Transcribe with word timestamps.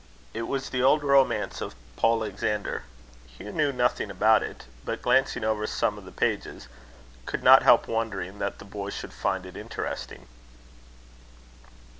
It 0.33 0.47
was 0.47 0.71
the 0.71 0.81
old 0.81 1.03
romance 1.03 1.61
of 1.61 1.75
Polexander. 1.95 2.85
Hugh 3.27 3.51
knew 3.51 3.71
nothing 3.71 4.09
about 4.09 4.41
it; 4.41 4.65
but, 4.83 5.03
glancing 5.03 5.43
over 5.43 5.67
some 5.67 5.95
of 5.99 6.05
the 6.05 6.11
pages, 6.11 6.67
could 7.27 7.43
not 7.43 7.61
help 7.61 7.87
wondering 7.87 8.39
that 8.39 8.57
the 8.57 8.65
boy 8.65 8.89
should 8.89 9.13
find 9.13 9.45
it 9.45 9.55
interesting. 9.55 10.25